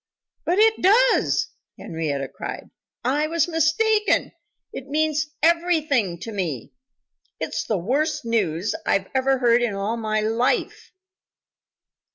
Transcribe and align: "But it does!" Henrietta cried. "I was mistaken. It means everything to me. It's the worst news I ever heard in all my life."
"But 0.45 0.57
it 0.57 0.81
does!" 0.81 1.49
Henrietta 1.77 2.27
cried. 2.27 2.71
"I 3.05 3.27
was 3.27 3.47
mistaken. 3.47 4.31
It 4.73 4.87
means 4.87 5.27
everything 5.43 6.17
to 6.21 6.31
me. 6.31 6.73
It's 7.39 7.65
the 7.65 7.77
worst 7.77 8.25
news 8.25 8.73
I 8.83 9.05
ever 9.13 9.37
heard 9.37 9.61
in 9.61 9.75
all 9.75 9.97
my 9.97 10.21
life." 10.21 10.91